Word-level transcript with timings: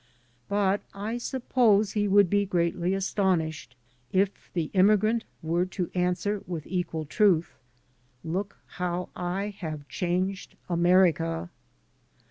''But 0.49 0.81
I 0.95 1.19
suppose 1.19 1.91
he 1.91 2.07
would 2.07 2.27
be 2.27 2.43
greatly 2.43 2.95
astonished 2.95 3.75
if 4.11 4.51
the 4.51 4.71
immigrant 4.73 5.25
were 5.43 5.67
to 5.67 5.91
answer, 5.93 6.41
with 6.47 6.65
equal 6.65 7.05
truth, 7.05 7.53
"Look 8.23 8.57
how 8.65 9.09
I 9.15 9.53
have 9.59 9.87
changed 9.87 10.55
America!" 10.67 11.51